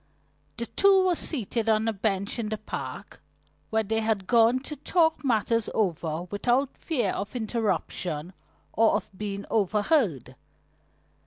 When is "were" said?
1.05-1.13